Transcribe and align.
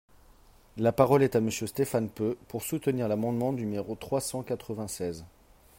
La 0.77 0.91
parole 0.91 1.21
est 1.21 1.35
à 1.35 1.41
Monsieur 1.41 1.67
Stéphane 1.67 2.09
Peu, 2.09 2.35
pour 2.47 2.63
soutenir 2.63 3.07
l’amendement 3.07 3.51
numéro 3.53 3.93
trois 3.93 4.19
cent 4.19 4.41
quatre-vingt-seize. 4.41 5.25